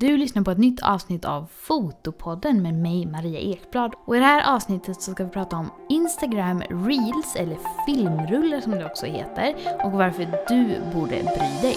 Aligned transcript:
Du 0.00 0.16
lyssnar 0.16 0.42
på 0.42 0.50
ett 0.50 0.58
nytt 0.58 0.82
avsnitt 0.82 1.24
av 1.24 1.46
Fotopodden 1.52 2.62
med 2.62 2.74
mig 2.74 3.06
Maria 3.06 3.40
Ekblad. 3.40 3.94
Och 4.06 4.16
i 4.16 4.18
det 4.18 4.24
här 4.24 4.54
avsnittet 4.54 5.02
så 5.02 5.12
ska 5.12 5.24
vi 5.24 5.30
prata 5.30 5.56
om 5.56 5.70
Instagram 5.88 6.60
Reels, 6.60 7.36
eller 7.36 7.58
filmrullar 7.86 8.60
som 8.60 8.72
det 8.72 8.86
också 8.86 9.06
heter, 9.06 9.54
och 9.84 9.92
varför 9.92 10.28
du 10.48 10.80
borde 10.94 11.16
bry 11.16 11.60
dig. 11.62 11.76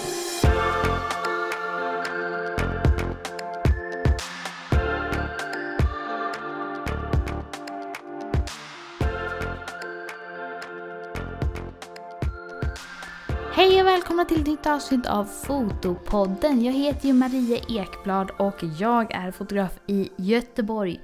Hej 13.54 13.82
och 13.82 13.88
välkomna 13.88 14.26
till 14.26 14.42
ett 14.42 14.48
nytt 14.48 14.66
avsnitt 14.66 15.06
av 15.06 15.26
Fotopodden. 15.26 16.64
Jag 16.66 16.74
heter 16.74 17.08
ju 17.08 17.14
Maria 17.14 17.58
Ekblad 17.70 18.32
och 18.40 18.64
jag 18.80 19.14
är 19.14 19.32
fotograf 19.32 19.80
i 19.88 20.10
Göteborg. 20.18 21.02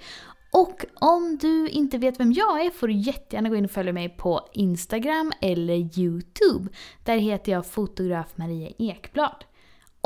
Och 0.52 0.86
om 0.94 1.38
du 1.38 1.70
inte 1.70 1.98
vet 1.98 2.20
vem 2.20 2.34
jag 2.34 2.66
är 2.66 2.70
får 2.70 2.88
du 2.88 2.94
jättegärna 2.94 3.50
gå 3.50 3.56
in 3.56 3.66
och 3.66 3.72
följa 3.72 3.94
mig 3.94 4.10
på 4.10 4.50
Instagram 4.54 5.32
eller 5.42 6.00
Youtube. 6.00 6.70
Där 7.04 7.18
heter 7.18 7.52
jag 7.52 7.66
fotograf 7.66 8.28
Maria 8.36 8.70
Ekblad. 8.78 9.46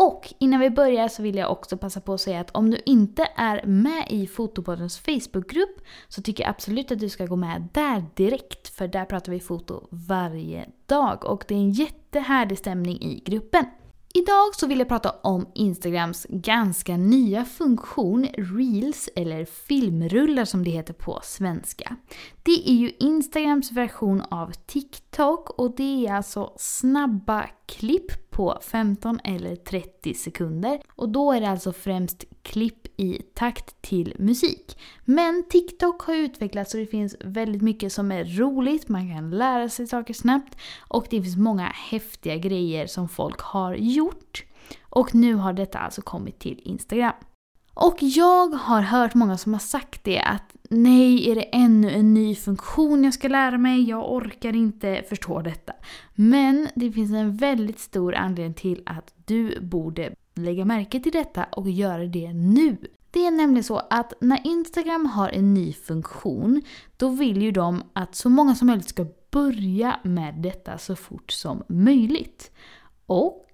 Och 0.02 0.34
innan 0.40 0.60
vi 0.60 0.70
börjar 0.70 1.08
så 1.08 1.23
vill 1.23 1.36
jag 1.36 1.52
också 1.52 1.78
passa 1.78 2.02
på 2.02 2.14
att 2.14 2.22
säga 2.22 2.40
att 2.40 2.52
om 2.52 2.72
du 2.72 2.82
inte 2.86 3.28
är 3.36 3.66
med 3.66 4.05
i 4.10 4.27
Fotopoddens 4.27 5.00
Facebookgrupp 5.00 5.82
så 6.08 6.22
tycker 6.22 6.44
jag 6.44 6.50
absolut 6.50 6.91
att 6.91 7.00
du 7.00 7.10
ska 7.10 7.26
gå 7.26 7.36
med 7.36 7.68
där 7.74 8.05
direkt. 8.16 8.76
För 8.76 8.88
där 8.88 9.05
pratar 9.05 9.32
vi 9.32 9.40
foto 9.40 9.88
varje 9.90 10.70
dag 10.86 11.26
och 11.26 11.46
det 11.48 11.54
är 11.54 11.60
en 11.60 11.72
jättehärlig 11.72 12.58
stämning 12.58 13.02
i 13.02 13.24
gruppen. 13.26 13.66
Idag 14.14 14.55
så 14.55 14.68
vill 14.68 14.80
jag 14.80 14.88
prata 14.88 15.12
om 15.12 15.48
Instagrams 15.55 16.27
ganska 16.30 16.98
nya 16.98 17.46
funktion 17.46 18.27
Reels, 18.38 19.10
eller 19.16 19.46
filmrullar 19.46 20.46
som 20.46 20.63
det 20.63 20.72
heter 20.72 20.93
på 20.93 21.20
svenska. 21.24 21.96
Det 22.43 22.70
är 22.70 22.74
ju 22.74 22.91
Instagrams 22.99 23.71
version 23.71 24.21
av 24.21 24.52
TikTok 24.65 25.49
och 25.49 25.76
det 25.76 26.08
är 26.08 26.13
alltså 26.13 26.54
snabba 26.58 27.49
klipp 27.65 28.30
på 28.41 28.59
15 28.61 29.20
eller 29.23 29.55
30 29.55 30.13
sekunder. 30.13 30.81
Och 30.95 31.09
då 31.09 31.31
är 31.31 31.41
det 31.41 31.49
alltså 31.49 31.73
främst 31.73 32.25
klipp 32.41 32.87
i 32.97 33.21
takt 33.34 33.81
till 33.81 34.15
musik. 34.20 34.77
Men 35.05 35.43
TikTok 35.49 36.01
har 36.01 36.15
utvecklats 36.15 36.73
och 36.73 36.79
det 36.79 36.85
finns 36.85 37.15
väldigt 37.19 37.62
mycket 37.62 37.93
som 37.93 38.12
är 38.12 38.23
roligt, 38.23 38.89
man 38.89 39.13
kan 39.13 39.29
lära 39.29 39.69
sig 39.69 39.87
saker 39.87 40.13
snabbt 40.13 40.57
och 40.79 41.07
det 41.09 41.21
finns 41.21 41.37
många 41.37 41.65
häftiga 41.65 42.37
grejer 42.37 42.87
som 42.87 43.09
folk 43.09 43.39
har 43.39 43.75
gjort. 43.75 44.43
Och 44.81 45.15
nu 45.15 45.34
har 45.34 45.53
detta 45.53 45.79
alltså 45.79 46.01
kommit 46.01 46.39
till 46.39 46.62
Instagram. 46.63 47.13
Och 47.74 47.98
jag 48.00 48.48
har 48.48 48.82
hört 48.82 49.14
många 49.14 49.38
som 49.38 49.54
har 49.54 49.60
sagt 49.60 50.04
det 50.04 50.20
att 50.20 50.55
nej, 50.70 51.32
är 51.32 51.36
det 51.36 51.41
ännu 51.41 51.91
en 51.91 52.14
ny 52.14 52.36
funktion 52.36 53.04
jag 53.04 53.14
ska 53.14 53.27
lära 53.27 53.58
mig? 53.58 53.90
Jag 53.90 54.12
orkar 54.12 54.55
inte 54.55 55.04
förstå 55.10 55.41
detta. 55.41 55.74
Men 56.16 56.68
det 56.76 56.92
finns 56.92 57.12
en 57.12 57.38
väldigt 57.38 57.80
stor 57.80 58.16
anledning 58.16 58.54
till 58.54 58.84
att 58.86 59.14
du 59.26 59.60
borde 59.62 60.14
lägga 60.36 60.66
märke 60.66 60.99
till 60.99 61.12
detta 61.12 61.44
och 61.44 61.70
göra 61.70 62.05
det 62.05 62.34
nu. 62.34 62.77
Det 63.12 63.26
är 63.26 63.32
nämligen 63.32 63.64
så 63.64 63.77
att 63.90 64.14
när 64.22 64.47
Instagram 64.47 65.06
har 65.06 65.30
en 65.30 65.53
ny 65.53 65.74
funktion, 65.74 66.62
då 66.97 67.09
vill 67.09 67.42
ju 67.42 67.52
de 67.52 67.84
att 67.94 68.16
så 68.16 68.30
många 68.30 68.56
som 68.56 68.68
möjligt 68.68 68.90
ska 68.90 69.06
börja 69.31 70.00
med 70.03 70.36
detta 70.36 70.78
så 70.78 70.96
fort 70.96 71.31
som 71.31 71.64
möjligt. 71.68 72.52
Och 73.06 73.47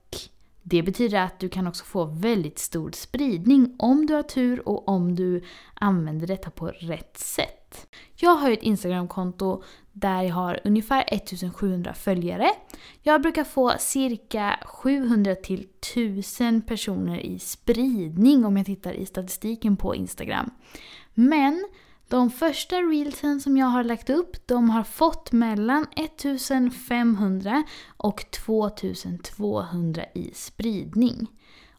det 0.70 0.84
betyder 0.84 1.22
att 1.22 1.40
du 1.40 1.50
kan 1.50 1.68
också 1.68 1.86
få 1.86 2.06
väldigt 2.06 2.60
stor 2.60 2.92
spridning 2.92 3.76
om 3.80 4.06
du 4.06 4.14
har 4.14 4.24
tur 4.24 4.68
och 4.70 4.88
om 4.88 5.16
du 5.16 5.42
använder 5.74 6.28
detta 6.28 6.50
på 6.50 6.68
rätt 6.68 7.18
sätt. 7.18 7.88
Jag 8.16 8.36
har 8.36 8.48
ju 8.48 8.54
ett 8.54 8.64
Instagramkonto 8.64 9.64
där 9.92 10.22
jag 10.22 10.36
har 10.36 10.60
ungefär 10.64 11.06
1700 11.08 11.94
följare. 11.94 12.50
Jag 13.02 13.22
brukar 13.22 13.44
få 13.44 13.74
cirka 13.80 14.60
700 14.66 15.36
till 15.36 15.68
1000 15.94 16.62
personer 16.62 17.20
i 17.20 17.40
spridning 17.40 18.46
om 18.46 18.58
jag 18.58 18.66
tittar 18.66 18.94
i 18.94 19.06
statistiken 19.06 19.78
på 19.78 19.96
Instagram. 19.96 20.50
Men 21.14 21.68
de 22.10 22.30
första 22.30 22.76
reelsen 22.76 23.42
som 23.42 23.58
jag 23.58 23.68
har 23.68 23.84
lagt 23.84 24.10
upp, 24.10 24.48
de 24.48 24.70
har 24.70 24.84
fått 24.84 25.32
mellan 25.32 25.86
1500 25.96 27.64
och 27.98 28.32
2200 28.32 30.04
i 30.16 30.32
spridning. 30.34 31.28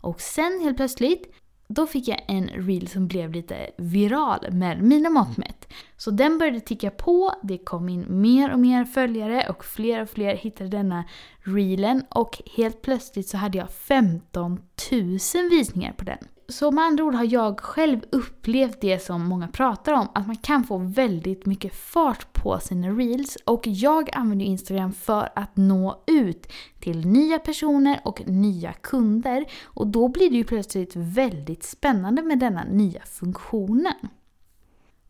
Och 0.01 0.21
sen 0.21 0.61
helt 0.63 0.77
plötsligt, 0.77 1.35
då 1.69 1.87
fick 1.87 2.09
jag 2.09 2.25
en 2.29 2.49
reel 2.49 2.89
som 2.89 3.09
blev 3.09 3.33
lite 3.33 3.71
viral 3.77 4.53
med 4.53 4.83
mina 4.83 5.11
mått 5.11 5.37
mätt. 5.37 5.73
Så 5.97 6.11
den 6.11 6.39
började 6.39 6.61
ticka 6.61 6.91
på, 6.91 7.33
det 7.43 7.59
kom 7.59 7.89
in 7.89 8.07
mer 8.09 8.53
och 8.53 8.61
mer 8.61 8.85
följare 8.85 9.49
och 9.49 9.65
fler 9.65 10.03
och 10.03 10.09
fler 10.09 10.37
hittade 10.37 10.71
denna 10.71 11.05
reelen 11.39 12.03
och 12.09 12.43
helt 12.57 12.83
plötsligt 12.83 13.29
så 13.29 13.37
hade 13.37 13.59
jag 13.59 13.71
15 13.71 14.61
000 14.93 15.19
visningar 15.51 15.93
på 15.93 16.05
den. 16.05 16.19
Så 16.51 16.71
med 16.71 16.85
andra 16.85 17.05
ord 17.05 17.15
har 17.15 17.25
jag 17.33 17.61
själv 17.61 18.01
upplevt 18.11 18.81
det 18.81 18.99
som 18.99 19.25
många 19.25 19.49
pratar 19.49 19.93
om, 19.93 20.09
att 20.15 20.27
man 20.27 20.37
kan 20.37 20.65
få 20.65 20.79
väldigt 20.79 21.47
mycket 21.47 21.75
fart 21.75 22.33
på 22.33 22.59
sina 22.61 22.89
reels. 22.89 23.37
Och 23.45 23.67
jag 23.67 24.11
använder 24.13 24.47
Instagram 24.47 24.93
för 24.93 25.29
att 25.35 25.57
nå 25.57 26.03
ut 26.07 26.53
till 26.81 27.07
nya 27.07 27.39
personer 27.39 28.01
och 28.05 28.23
nya 28.27 28.73
kunder. 28.73 29.45
Och 29.65 29.87
då 29.87 30.09
blir 30.09 30.31
det 30.31 30.37
ju 30.37 30.45
plötsligt 30.45 30.97
väldigt 30.97 31.63
spännande 31.63 32.23
med 32.23 32.39
denna 32.39 32.65
nya 32.65 33.03
funktionen. 33.03 34.09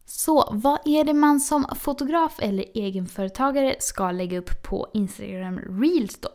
Så 0.05 0.49
vad 0.53 0.79
är 0.85 1.05
det 1.05 1.15
man 1.15 1.41
som 1.41 1.67
fotograf 1.77 2.39
eller 2.39 2.65
egenföretagare 2.75 3.77
ska 3.79 4.11
lägga 4.11 4.39
upp 4.39 4.63
på 4.63 4.89
Instagram 4.95 5.59
Reels 5.59 6.21
då? 6.21 6.29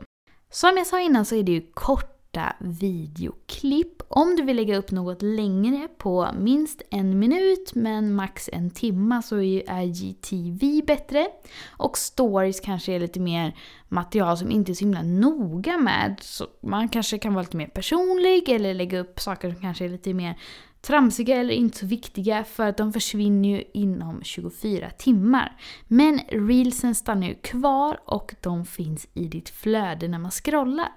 Som 0.50 0.78
jag 0.78 0.88
sa 0.88 1.02
innan 1.02 1.26
så 1.26 1.36
är 1.36 1.44
det 1.44 1.52
ju 1.52 1.72
kort 1.74 2.13
korta 2.34 2.56
videoklipp. 2.60 4.02
Om 4.08 4.36
du 4.36 4.44
vill 4.44 4.56
lägga 4.56 4.78
upp 4.78 4.92
något 4.92 5.22
längre 5.22 5.88
på 5.98 6.30
minst 6.40 6.82
en 6.90 7.20
minut 7.20 7.76
men 7.76 8.16
max 8.16 8.50
en 8.54 8.70
timma 8.70 9.22
så 9.22 9.36
är 9.38 9.42
ju 9.42 9.62
IGTV 9.62 10.86
bättre. 10.88 11.28
Och 11.70 11.98
stories 11.98 12.60
kanske 12.60 12.94
är 12.94 13.00
lite 13.00 13.20
mer 13.20 13.56
material 13.90 14.38
som 14.38 14.52
inte 14.52 14.72
är 14.72 14.74
så 14.74 14.86
himla 14.86 15.02
noga 15.02 15.78
med. 15.78 16.16
Så 16.22 16.48
man 16.62 16.90
kanske 16.90 17.18
kan 17.18 17.34
vara 17.34 17.44
lite 17.44 17.58
mer 17.58 17.68
personlig 17.68 18.50
eller 18.50 18.74
lägga 18.74 19.00
upp 19.00 19.20
saker 19.20 19.52
som 19.52 19.62
kanske 19.62 19.86
är 19.86 19.90
lite 19.90 20.14
mer 20.14 20.38
tramsiga 20.82 21.36
eller 21.36 21.54
inte 21.54 21.78
så 21.78 21.86
viktiga 21.86 22.44
för 22.44 22.68
att 22.68 22.78
de 22.78 22.94
försvinner 22.94 23.50
ju 23.50 23.64
inom 23.74 24.24
24 24.24 24.90
timmar. 24.90 25.58
Men 25.88 26.20
reelsen 26.30 26.96
stannar 26.96 27.28
ju 27.28 27.36
kvar 27.36 28.00
och 28.06 28.36
de 28.42 28.66
finns 28.66 29.08
i 29.14 29.28
ditt 29.28 29.50
flöde 29.50 30.08
när 30.08 30.20
man 30.20 30.32
scrollar. 30.32 30.92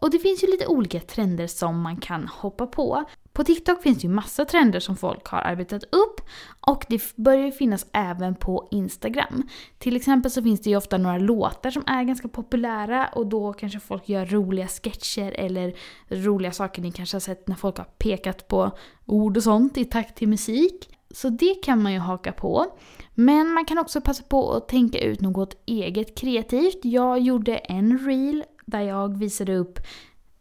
Och 0.00 0.10
det 0.10 0.18
finns 0.18 0.42
ju 0.42 0.46
lite 0.46 0.66
olika 0.66 1.00
trender 1.00 1.46
som 1.46 1.80
man 1.80 1.96
kan 1.96 2.28
hoppa 2.28 2.66
på. 2.66 3.04
På 3.32 3.44
TikTok 3.44 3.82
finns 3.82 3.98
det 3.98 4.06
ju 4.06 4.14
massa 4.14 4.44
trender 4.44 4.80
som 4.80 4.96
folk 4.96 5.26
har 5.26 5.38
arbetat 5.38 5.84
upp 5.84 6.20
och 6.66 6.84
det 6.88 7.16
börjar 7.16 7.44
ju 7.44 7.52
finnas 7.52 7.86
även 7.92 8.34
på 8.34 8.68
Instagram. 8.70 9.48
Till 9.78 9.96
exempel 9.96 10.30
så 10.30 10.42
finns 10.42 10.60
det 10.60 10.70
ju 10.70 10.76
ofta 10.76 10.98
några 10.98 11.18
låtar 11.18 11.70
som 11.70 11.82
är 11.86 12.04
ganska 12.04 12.28
populära 12.28 13.06
och 13.06 13.26
då 13.26 13.52
kanske 13.52 13.80
folk 13.80 14.08
gör 14.08 14.26
roliga 14.26 14.68
sketcher 14.68 15.32
eller 15.32 15.74
roliga 16.08 16.52
saker 16.52 16.82
ni 16.82 16.92
kanske 16.92 17.14
har 17.14 17.20
sett 17.20 17.48
när 17.48 17.56
folk 17.56 17.78
har 17.78 17.84
pekat 17.84 18.48
på 18.48 18.70
ord 19.06 19.36
och 19.36 19.42
sånt 19.42 19.78
i 19.78 19.84
takt 19.84 20.16
till 20.16 20.28
musik. 20.28 20.88
Så 21.10 21.28
det 21.28 21.54
kan 21.54 21.82
man 21.82 21.92
ju 21.92 21.98
haka 21.98 22.32
på. 22.32 22.66
Men 23.14 23.48
man 23.48 23.64
kan 23.64 23.78
också 23.78 24.00
passa 24.00 24.22
på 24.22 24.52
att 24.52 24.68
tänka 24.68 24.98
ut 24.98 25.20
något 25.20 25.62
eget 25.66 26.18
kreativt. 26.18 26.80
Jag 26.82 27.20
gjorde 27.20 27.56
en 27.56 27.98
reel 27.98 28.44
där 28.66 28.80
jag 28.80 29.18
visade 29.18 29.56
upp 29.56 29.78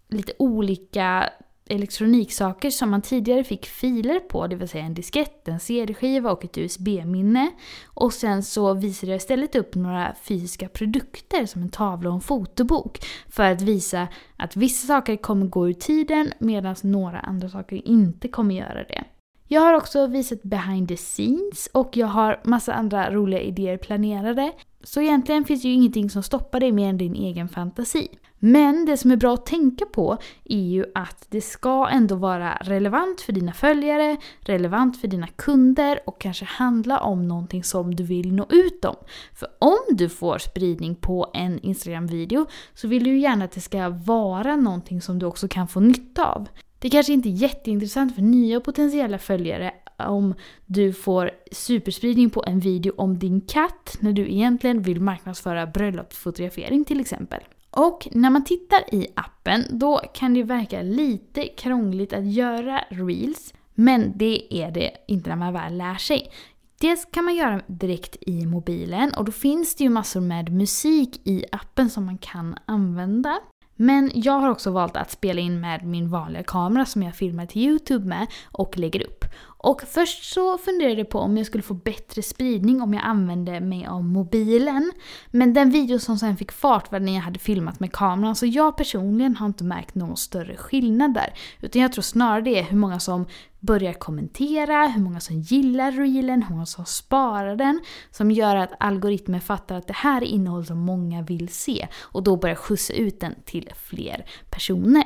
lite 0.09 0.33
olika 0.39 1.29
elektroniksaker 1.69 2.69
som 2.69 2.89
man 2.89 3.01
tidigare 3.01 3.43
fick 3.43 3.65
filer 3.65 4.19
på, 4.19 4.47
det 4.47 4.55
vill 4.55 4.69
säga 4.69 4.85
en 4.85 4.93
diskett, 4.93 5.47
en 5.47 5.59
CD-skiva 5.59 6.31
och 6.31 6.45
ett 6.45 6.57
USB-minne. 6.57 7.51
Och 7.85 8.13
sen 8.13 8.43
så 8.43 8.73
visade 8.73 9.11
jag 9.11 9.17
istället 9.17 9.55
upp 9.55 9.75
några 9.75 10.15
fysiska 10.23 10.69
produkter 10.69 11.45
som 11.45 11.61
en 11.61 11.69
tavla 11.69 12.09
och 12.09 12.15
en 12.15 12.21
fotobok 12.21 12.99
för 13.29 13.43
att 13.43 13.61
visa 13.61 14.07
att 14.37 14.55
vissa 14.55 14.87
saker 14.87 15.15
kommer 15.15 15.45
gå 15.45 15.69
ur 15.69 15.73
tiden 15.73 16.31
medan 16.39 16.75
några 16.81 17.19
andra 17.19 17.49
saker 17.49 17.87
inte 17.87 18.27
kommer 18.27 18.55
göra 18.55 18.83
det. 18.83 19.03
Jag 19.47 19.61
har 19.61 19.73
också 19.73 20.07
visat 20.07 20.43
behind 20.43 20.87
the 20.87 20.97
scenes 20.97 21.69
och 21.71 21.97
jag 21.97 22.07
har 22.07 22.41
massa 22.43 22.73
andra 22.73 23.11
roliga 23.11 23.41
idéer 23.41 23.77
planerade. 23.77 24.51
Så 24.83 25.01
egentligen 25.01 25.45
finns 25.45 25.61
det 25.61 25.67
ju 25.67 25.73
ingenting 25.73 26.09
som 26.09 26.23
stoppar 26.23 26.59
dig 26.59 26.71
mer 26.71 26.89
än 26.89 26.97
din 26.97 27.15
egen 27.15 27.49
fantasi. 27.49 28.07
Men 28.39 28.85
det 28.85 28.97
som 28.97 29.11
är 29.11 29.15
bra 29.15 29.33
att 29.33 29.45
tänka 29.45 29.85
på 29.85 30.17
är 30.45 30.59
ju 30.59 30.85
att 30.95 31.25
det 31.29 31.41
ska 31.41 31.87
ändå 31.87 32.15
vara 32.15 32.57
relevant 32.61 33.21
för 33.21 33.33
dina 33.33 33.53
följare, 33.53 34.17
relevant 34.39 35.01
för 35.01 35.07
dina 35.07 35.27
kunder 35.27 35.99
och 36.05 36.21
kanske 36.21 36.45
handla 36.45 36.99
om 36.99 37.27
någonting 37.27 37.63
som 37.63 37.95
du 37.95 38.03
vill 38.03 38.33
nå 38.33 38.45
ut 38.49 38.85
om. 38.85 38.95
För 39.33 39.47
om 39.59 39.95
du 39.97 40.09
får 40.09 40.37
spridning 40.37 40.95
på 40.95 41.31
en 41.33 41.59
Instagram-video 41.59 42.45
så 42.73 42.87
vill 42.87 43.03
du 43.03 43.09
ju 43.09 43.19
gärna 43.19 43.45
att 43.45 43.51
det 43.51 43.61
ska 43.61 43.89
vara 43.89 44.55
någonting 44.55 45.01
som 45.01 45.19
du 45.19 45.25
också 45.25 45.47
kan 45.47 45.67
få 45.67 45.79
nytta 45.79 46.25
av. 46.25 46.47
Det 46.85 46.89
kanske 46.89 47.13
inte 47.13 47.29
är 47.29 47.31
jätteintressant 47.31 48.15
för 48.15 48.21
nya 48.21 48.59
potentiella 48.59 49.17
följare 49.17 49.73
om 49.97 50.33
du 50.65 50.93
får 50.93 51.31
superspridning 51.51 52.29
på 52.29 52.43
en 52.47 52.59
video 52.59 52.93
om 52.97 53.19
din 53.19 53.41
katt 53.41 53.97
när 53.99 54.13
du 54.13 54.31
egentligen 54.31 54.81
vill 54.81 55.01
marknadsföra 55.01 55.67
bröllopsfotografering 55.67 56.85
till 56.85 56.99
exempel. 56.99 57.39
Och 57.69 58.07
när 58.11 58.29
man 58.29 58.43
tittar 58.43 58.95
i 58.95 59.07
appen 59.15 59.63
då 59.69 60.01
kan 60.13 60.33
det 60.33 60.43
verka 60.43 60.81
lite 60.81 61.43
krångligt 61.47 62.13
att 62.13 62.33
göra 62.33 62.81
reels. 62.89 63.53
Men 63.73 64.17
det 64.17 64.63
är 64.63 64.71
det 64.71 64.91
inte 65.07 65.29
när 65.29 65.35
man 65.35 65.53
väl 65.53 65.77
lär 65.77 65.95
sig. 65.95 66.31
Dels 66.79 67.05
kan 67.11 67.25
man 67.25 67.35
göra 67.35 67.61
direkt 67.67 68.17
i 68.21 68.45
mobilen 68.45 69.13
och 69.13 69.25
då 69.25 69.31
finns 69.31 69.75
det 69.75 69.83
ju 69.83 69.89
massor 69.89 70.21
med 70.21 70.51
musik 70.53 71.21
i 71.23 71.45
appen 71.51 71.89
som 71.89 72.05
man 72.05 72.17
kan 72.17 72.55
använda. 72.65 73.39
Men 73.75 74.11
jag 74.13 74.39
har 74.39 74.49
också 74.49 74.71
valt 74.71 74.97
att 74.97 75.11
spela 75.11 75.41
in 75.41 75.59
med 75.59 75.85
min 75.85 76.09
vanliga 76.09 76.43
kamera 76.43 76.85
som 76.85 77.03
jag 77.03 77.15
filmar 77.15 77.45
till 77.45 77.61
Youtube 77.61 78.05
med 78.05 78.27
och 78.51 78.77
lägger 78.77 79.07
upp. 79.07 79.25
Och 79.65 79.81
först 79.87 80.33
så 80.33 80.57
funderade 80.57 80.95
jag 80.95 81.09
på 81.09 81.19
om 81.19 81.37
jag 81.37 81.45
skulle 81.45 81.63
få 81.63 81.73
bättre 81.73 82.21
spridning 82.21 82.81
om 82.81 82.93
jag 82.93 83.03
använde 83.05 83.59
mig 83.59 83.85
av 83.85 84.03
mobilen. 84.03 84.91
Men 85.31 85.53
den 85.53 85.69
video 85.69 85.99
som 85.99 86.17
sen 86.17 86.37
fick 86.37 86.51
fart 86.51 86.91
var 86.91 86.99
när 86.99 87.13
jag 87.13 87.21
hade 87.21 87.39
filmat 87.39 87.79
med 87.79 87.91
kameran 87.91 88.35
så 88.35 88.45
jag 88.45 88.77
personligen 88.77 89.35
har 89.35 89.45
inte 89.45 89.63
märkt 89.63 89.95
någon 89.95 90.17
större 90.17 90.57
skillnad 90.57 91.13
där. 91.13 91.33
Utan 91.61 91.81
jag 91.81 91.93
tror 91.93 92.01
snarare 92.01 92.41
det 92.41 92.59
är 92.59 92.63
hur 92.63 92.77
många 92.77 92.99
som 92.99 93.25
börjar 93.59 93.93
kommentera, 93.93 94.87
hur 94.87 95.01
många 95.01 95.19
som 95.19 95.39
gillar 95.39 95.91
reelen, 95.91 96.43
hur 96.43 96.53
många 96.53 96.65
som 96.65 96.85
sparar 96.85 97.55
den. 97.55 97.81
Som 98.11 98.31
gör 98.31 98.55
att 98.55 98.73
algoritmen 98.79 99.41
fattar 99.41 99.75
att 99.75 99.87
det 99.87 99.95
här 99.95 100.21
är 100.21 100.25
innehåll 100.25 100.65
som 100.65 100.77
många 100.77 101.21
vill 101.21 101.49
se 101.49 101.87
och 102.01 102.23
då 102.23 102.37
börjar 102.37 102.55
skjutsa 102.55 102.93
ut 102.93 103.19
den 103.19 103.35
till 103.45 103.69
fler 103.75 104.25
personer. 104.49 105.03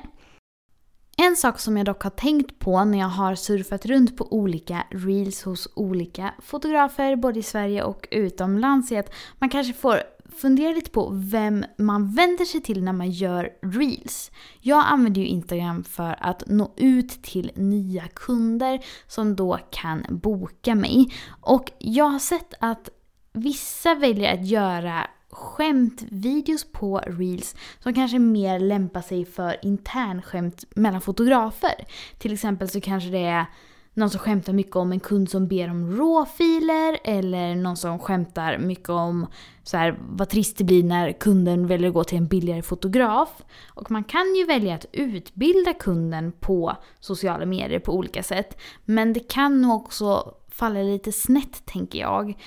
En 1.21 1.35
sak 1.35 1.59
som 1.59 1.77
jag 1.77 1.85
dock 1.85 2.03
har 2.03 2.09
tänkt 2.09 2.59
på 2.59 2.83
när 2.83 2.97
jag 2.99 3.07
har 3.07 3.35
surfat 3.35 3.85
runt 3.85 4.17
på 4.17 4.33
olika 4.33 4.83
reels 4.91 5.43
hos 5.43 5.67
olika 5.75 6.33
fotografer 6.41 7.15
både 7.15 7.39
i 7.39 7.43
Sverige 7.43 7.83
och 7.83 8.07
utomlands 8.11 8.91
är 8.91 8.99
att 8.99 9.13
man 9.39 9.49
kanske 9.49 9.73
får 9.73 10.01
fundera 10.37 10.71
lite 10.71 10.91
på 10.91 11.09
vem 11.13 11.65
man 11.77 12.15
vänder 12.15 12.45
sig 12.45 12.61
till 12.61 12.83
när 12.83 12.93
man 12.93 13.11
gör 13.11 13.49
reels. 13.61 14.31
Jag 14.61 14.83
använder 14.87 15.21
ju 15.21 15.27
Instagram 15.27 15.83
för 15.83 16.15
att 16.19 16.43
nå 16.47 16.73
ut 16.77 17.23
till 17.23 17.51
nya 17.55 18.07
kunder 18.07 18.79
som 19.07 19.35
då 19.35 19.59
kan 19.71 20.05
boka 20.09 20.75
mig. 20.75 21.13
Och 21.41 21.71
jag 21.79 22.05
har 22.05 22.19
sett 22.19 22.53
att 22.59 22.89
vissa 23.33 23.95
väljer 23.95 24.33
att 24.33 24.47
göra 24.47 25.07
skämtvideos 25.29 26.71
på 26.71 26.97
reels 26.97 27.55
som 27.79 27.93
kanske 27.93 28.19
mer 28.19 28.59
lämpar 28.59 29.01
sig 29.01 29.25
för 29.25 29.65
internskämt 29.65 30.65
mellan 30.75 31.01
fotografer. 31.01 31.85
Till 32.17 32.33
exempel 32.33 32.69
så 32.69 32.81
kanske 32.81 33.09
det 33.09 33.25
är 33.25 33.45
någon 33.93 34.09
som 34.09 34.19
skämtar 34.19 34.53
mycket 34.53 34.75
om 34.75 34.91
en 34.91 34.99
kund 34.99 35.29
som 35.29 35.47
ber 35.47 35.69
om 35.69 35.97
råfiler 35.97 36.99
eller 37.03 37.55
någon 37.55 37.77
som 37.77 37.99
skämtar 37.99 38.57
mycket 38.57 38.89
om 38.89 39.27
så 39.63 39.77
här, 39.77 39.99
vad 40.09 40.29
trist 40.29 40.57
det 40.57 40.63
blir 40.63 40.83
när 40.83 41.11
kunden 41.11 41.67
väljer 41.67 41.87
att 41.87 41.93
gå 41.93 42.03
till 42.03 42.17
en 42.17 42.27
billigare 42.27 42.61
fotograf. 42.61 43.43
Och 43.67 43.91
man 43.91 44.03
kan 44.03 44.35
ju 44.35 44.45
välja 44.45 44.75
att 44.75 44.85
utbilda 44.91 45.73
kunden 45.73 46.31
på 46.31 46.77
sociala 46.99 47.45
medier 47.45 47.79
på 47.79 47.93
olika 47.93 48.23
sätt. 48.23 48.57
Men 48.85 49.13
det 49.13 49.19
kan 49.19 49.61
nog 49.61 49.75
också 49.75 50.33
falla 50.49 50.81
lite 50.81 51.11
snett 51.11 51.65
tänker 51.65 51.99
jag. 51.99 52.37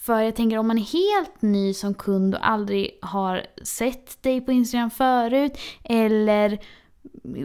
För 0.00 0.20
jag 0.20 0.36
tänker 0.36 0.58
om 0.58 0.66
man 0.66 0.78
är 0.78 0.82
helt 0.82 1.42
ny 1.42 1.74
som 1.74 1.94
kund 1.94 2.34
och 2.34 2.48
aldrig 2.48 2.98
har 3.02 3.46
sett 3.62 4.22
dig 4.22 4.40
på 4.40 4.52
Instagram 4.52 4.90
förut 4.90 5.58
eller 5.84 6.58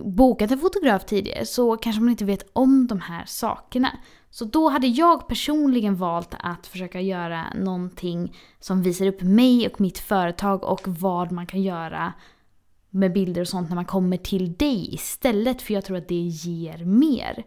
bokat 0.03 0.51
en 0.51 0.59
fotograf 0.59 1.05
tidigare 1.05 1.45
så 1.45 1.77
kanske 1.77 2.01
man 2.01 2.09
inte 2.09 2.25
vet 2.25 2.49
om 2.53 2.87
de 2.87 3.01
här 3.01 3.25
sakerna. 3.25 3.91
Så 4.29 4.45
då 4.45 4.69
hade 4.69 4.87
jag 4.87 5.27
personligen 5.27 5.95
valt 5.95 6.35
att 6.39 6.67
försöka 6.67 7.01
göra 7.01 7.45
någonting 7.55 8.37
som 8.59 8.83
visar 8.83 9.07
upp 9.07 9.21
mig 9.21 9.67
och 9.67 9.81
mitt 9.81 9.99
företag 9.99 10.63
och 10.63 10.87
vad 10.87 11.31
man 11.31 11.47
kan 11.47 11.61
göra 11.61 12.13
med 12.89 13.13
bilder 13.13 13.41
och 13.41 13.47
sånt 13.47 13.69
när 13.69 13.75
man 13.75 13.85
kommer 13.85 14.17
till 14.17 14.53
dig 14.53 14.93
istället 14.93 15.61
för 15.61 15.73
jag 15.73 15.85
tror 15.85 15.97
att 15.97 16.07
det 16.07 16.15
ger 16.15 16.85
mer. 16.85 17.45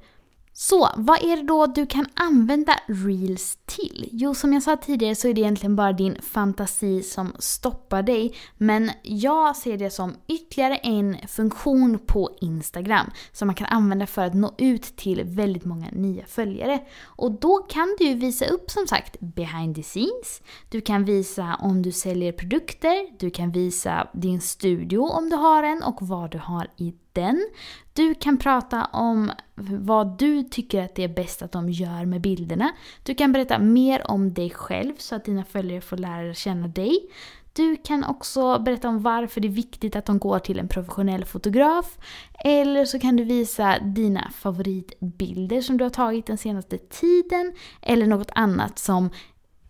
Så 0.60 0.88
vad 0.96 1.22
är 1.22 1.36
det 1.36 1.42
då 1.42 1.66
du 1.66 1.86
kan 1.86 2.06
använda 2.14 2.72
Reels 2.86 3.58
till? 3.66 4.08
Jo, 4.12 4.34
som 4.34 4.52
jag 4.52 4.62
sa 4.62 4.76
tidigare 4.76 5.14
så 5.14 5.28
är 5.28 5.34
det 5.34 5.40
egentligen 5.40 5.76
bara 5.76 5.92
din 5.92 6.22
fantasi 6.22 7.02
som 7.02 7.32
stoppar 7.38 8.02
dig. 8.02 8.34
Men 8.56 8.90
jag 9.02 9.56
ser 9.56 9.76
det 9.76 9.90
som 9.90 10.14
ytterligare 10.28 10.76
en 10.76 11.16
funktion 11.28 11.98
på 12.06 12.30
Instagram 12.40 13.10
som 13.32 13.48
man 13.48 13.54
kan 13.54 13.66
använda 13.66 14.06
för 14.06 14.22
att 14.22 14.34
nå 14.34 14.54
ut 14.58 14.96
till 14.96 15.22
väldigt 15.24 15.64
många 15.64 15.90
nya 15.92 16.26
följare. 16.26 16.80
Och 17.04 17.32
då 17.32 17.56
kan 17.58 17.96
du 17.98 18.14
visa 18.14 18.46
upp 18.46 18.70
som 18.70 18.86
sagt 18.86 19.20
behind 19.20 19.76
the 19.76 19.82
scenes. 19.82 20.42
Du 20.68 20.80
kan 20.80 21.04
visa 21.04 21.56
om 21.60 21.82
du 21.82 21.92
säljer 21.92 22.32
produkter. 22.32 23.18
Du 23.18 23.30
kan 23.30 23.52
visa 23.52 24.08
din 24.12 24.40
studio 24.40 24.98
om 24.98 25.30
du 25.30 25.36
har 25.36 25.62
en 25.62 25.82
och 25.82 25.98
vad 26.00 26.30
du 26.30 26.38
har 26.38 26.66
i 26.76 26.94
den. 27.18 27.48
Du 27.92 28.14
kan 28.14 28.38
prata 28.38 28.84
om 28.84 29.32
vad 29.80 30.18
du 30.18 30.42
tycker 30.42 30.82
att 30.82 30.94
det 30.94 31.04
är 31.04 31.08
bäst 31.08 31.42
att 31.42 31.52
de 31.52 31.70
gör 31.70 32.04
med 32.04 32.20
bilderna. 32.20 32.70
Du 33.02 33.14
kan 33.14 33.32
berätta 33.32 33.58
mer 33.58 34.10
om 34.10 34.34
dig 34.34 34.50
själv 34.50 34.92
så 34.98 35.14
att 35.14 35.24
dina 35.24 35.44
följare 35.44 35.80
får 35.80 35.96
lära 35.96 36.34
känna 36.34 36.68
dig. 36.68 37.08
Du 37.52 37.76
kan 37.76 38.04
också 38.04 38.58
berätta 38.58 38.88
om 38.88 39.02
varför 39.02 39.40
det 39.40 39.48
är 39.48 39.52
viktigt 39.52 39.96
att 39.96 40.06
de 40.06 40.18
går 40.18 40.38
till 40.38 40.58
en 40.58 40.68
professionell 40.68 41.24
fotograf. 41.24 41.98
Eller 42.44 42.84
så 42.84 42.98
kan 42.98 43.16
du 43.16 43.24
visa 43.24 43.78
dina 43.78 44.30
favoritbilder 44.34 45.60
som 45.60 45.78
du 45.78 45.84
har 45.84 45.90
tagit 45.90 46.26
den 46.26 46.38
senaste 46.38 46.78
tiden. 46.78 47.52
Eller 47.82 48.06
något 48.06 48.30
annat 48.34 48.78
som 48.78 49.10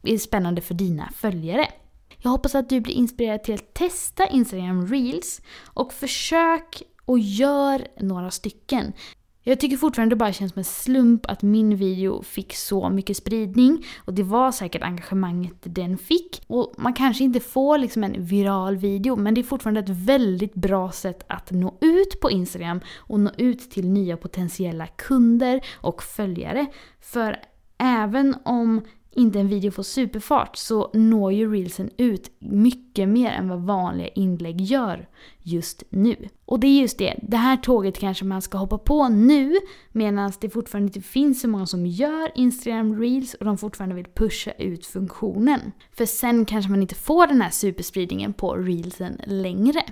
är 0.02 0.18
spännande 0.18 0.60
för 0.60 0.74
dina 0.74 1.10
följare. 1.14 1.68
Jag 2.18 2.30
hoppas 2.30 2.54
att 2.54 2.68
du 2.68 2.80
blir 2.80 2.94
inspirerad 2.94 3.42
till 3.42 3.54
att 3.54 3.74
testa 3.74 4.28
Instagram 4.28 4.86
Reels 4.86 5.40
och 5.74 5.92
försök 5.92 6.82
och 7.08 7.18
gör 7.18 7.86
några 8.00 8.30
stycken. 8.30 8.92
Jag 9.42 9.60
tycker 9.60 9.76
fortfarande 9.76 10.14
det 10.14 10.18
bara 10.18 10.32
känns 10.32 10.52
som 10.52 10.58
en 10.58 10.64
slump 10.64 11.26
att 11.26 11.42
min 11.42 11.76
video 11.76 12.22
fick 12.22 12.54
så 12.54 12.88
mycket 12.88 13.16
spridning 13.16 13.84
och 14.04 14.14
det 14.14 14.22
var 14.22 14.52
säkert 14.52 14.82
engagemanget 14.82 15.56
den 15.60 15.98
fick. 15.98 16.42
Och 16.46 16.74
man 16.78 16.92
kanske 16.92 17.24
inte 17.24 17.40
får 17.40 17.78
liksom 17.78 18.04
en 18.04 18.24
viral 18.24 18.76
video 18.76 19.16
men 19.16 19.34
det 19.34 19.40
är 19.40 19.42
fortfarande 19.42 19.80
ett 19.80 19.88
väldigt 19.88 20.54
bra 20.54 20.92
sätt 20.92 21.24
att 21.28 21.50
nå 21.50 21.78
ut 21.80 22.20
på 22.20 22.30
Instagram 22.30 22.80
och 22.96 23.20
nå 23.20 23.30
ut 23.38 23.70
till 23.70 23.88
nya 23.90 24.16
potentiella 24.16 24.86
kunder 24.86 25.60
och 25.74 26.02
följare. 26.02 26.66
För 27.00 27.36
även 27.78 28.36
om 28.44 28.80
inte 29.10 29.40
en 29.40 29.48
video 29.48 29.70
får 29.70 29.82
superfart 29.82 30.56
så 30.56 30.90
når 30.94 31.32
ju 31.32 31.52
reelsen 31.52 31.90
ut 31.96 32.30
mycket 32.38 33.08
mer 33.08 33.30
än 33.30 33.48
vad 33.48 33.60
vanliga 33.62 34.08
inlägg 34.08 34.60
gör 34.60 35.08
just 35.38 35.82
nu. 35.90 36.28
Och 36.48 36.60
det 36.60 36.66
är 36.66 36.80
just 36.80 36.98
det, 36.98 37.14
det 37.22 37.36
här 37.36 37.56
tåget 37.56 37.98
kanske 37.98 38.24
man 38.24 38.42
ska 38.42 38.58
hoppa 38.58 38.78
på 38.78 39.08
nu 39.08 39.54
medan 39.92 40.32
det 40.40 40.50
fortfarande 40.50 40.86
inte 40.86 41.08
finns 41.08 41.40
så 41.40 41.48
många 41.48 41.66
som 41.66 41.86
gör 41.86 42.30
Instagram 42.34 43.00
reels 43.00 43.34
och 43.34 43.44
de 43.44 43.58
fortfarande 43.58 43.94
vill 43.94 44.06
pusha 44.14 44.50
ut 44.58 44.86
funktionen. 44.86 45.72
För 45.92 46.06
sen 46.06 46.44
kanske 46.44 46.70
man 46.70 46.82
inte 46.82 46.94
får 46.94 47.26
den 47.26 47.40
här 47.40 47.50
superspridningen 47.50 48.32
på 48.32 48.54
reelsen 48.54 49.20
längre. 49.26 49.82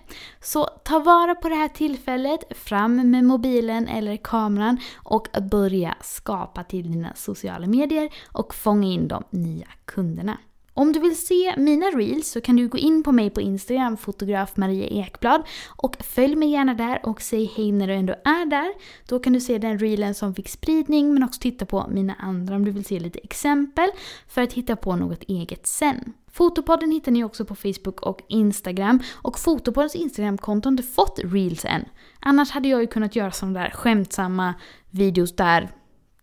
Så 0.41 0.65
ta 0.65 0.99
vara 0.99 1.35
på 1.35 1.49
det 1.49 1.55
här 1.55 1.69
tillfället, 1.69 2.41
fram 2.51 3.11
med 3.11 3.25
mobilen 3.25 3.89
eller 3.89 4.17
kameran 4.17 4.79
och 4.97 5.29
börja 5.51 5.95
skapa 6.01 6.65
till 6.65 6.93
dina 6.93 7.13
sociala 7.15 7.67
medier 7.67 8.09
och 8.33 8.55
fånga 8.55 8.89
in 8.89 9.09
de 9.09 9.25
nya 9.31 9.69
kunderna. 9.85 10.39
Om 10.79 10.93
du 10.93 11.01
vill 11.01 11.17
se 11.17 11.55
mina 11.57 11.87
reels 11.87 12.31
så 12.31 12.41
kan 12.41 12.57
du 12.57 12.69
gå 12.69 12.79
in 12.79 13.03
på 13.03 13.13
mig 13.13 13.31
på 13.31 13.41
Instagram, 13.41 13.97
fotograf 13.97 14.57
Maria 14.57 14.87
Ekblad 14.87 15.43
och 15.77 15.97
följ 16.01 16.37
mig 16.37 16.51
gärna 16.51 16.75
där 16.75 17.01
och 17.07 17.23
säg 17.23 17.53
hej 17.57 17.73
när 17.73 17.87
du 17.87 17.93
ändå 17.95 18.13
är 18.13 18.47
där. 18.47 18.73
Då 19.09 19.19
kan 19.19 19.33
du 19.33 19.41
se 19.41 19.59
den 19.59 19.79
reelen 19.79 20.15
som 20.15 20.35
fick 20.35 20.49
spridning 20.49 21.15
men 21.15 21.23
också 21.23 21.41
titta 21.41 21.67
på 21.67 21.87
mina 21.89 22.15
andra 22.15 22.57
om 22.57 22.65
du 22.65 22.71
vill 22.71 22.85
se 22.85 23.01
lite 23.01 23.19
exempel 23.19 23.89
för 24.29 24.43
att 24.43 24.53
hitta 24.53 24.77
på 24.77 24.97
något 24.97 25.23
eget 25.23 25.67
sen. 25.67 26.13
Fotopodden 26.31 26.91
hittar 26.91 27.13
ni 27.13 27.25
också 27.25 27.45
på 27.45 27.55
Facebook 27.55 28.01
och 28.01 28.23
Instagram 28.29 29.03
och 29.15 29.39
Fotopoddens 29.39 29.95
Instagramkonto 29.95 30.67
har 30.67 30.73
inte 30.73 30.83
fått 30.83 31.21
reels 31.25 31.65
än. 31.65 31.85
Annars 32.21 32.51
hade 32.51 32.69
jag 32.69 32.81
ju 32.81 32.87
kunnat 32.87 33.17
göra 33.17 33.31
sådana 33.31 33.61
där 33.61 33.71
skämtsamma 33.71 34.55
videos 34.91 35.37
där 35.37 35.71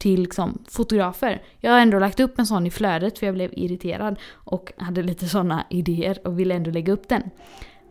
till 0.04 0.22
liksom, 0.22 0.64
fotografer. 0.70 1.42
Jag 1.60 1.72
har 1.72 1.80
ändå 1.80 2.00
lagt 2.00 2.20
upp 2.20 2.40
en 2.40 2.46
sån 2.46 2.66
i 2.66 2.72
flödet 2.72 3.20
för 3.20 3.26
jag 3.26 3.36
blev 3.36 3.50
irriterad 3.54 4.20
och 4.34 4.72
hade 4.78 5.04
lite 5.04 5.28
såna 5.28 5.66
idéer 5.70 6.28
och 6.28 6.40
ville 6.40 6.56
ändå 6.56 6.72
lägga 6.72 6.94
upp 6.94 7.10
den. 7.10 7.24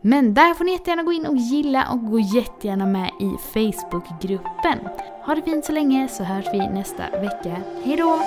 Men 0.01 0.33
där 0.33 0.53
får 0.53 0.65
ni 0.65 0.71
jättegärna 0.71 1.03
gå 1.03 1.11
in 1.11 1.25
och 1.25 1.37
gilla 1.37 1.87
och 1.91 2.05
gå 2.05 2.19
jättegärna 2.19 2.85
med 2.85 3.09
i 3.19 3.31
Facebookgruppen. 3.53 4.79
Ha 5.25 5.35
det 5.35 5.41
fint 5.41 5.65
så 5.65 5.71
länge 5.71 6.07
så 6.07 6.23
hörs 6.23 6.45
vi 6.53 6.57
nästa 6.57 7.03
vecka. 7.11 7.61
Hejdå! 7.83 8.19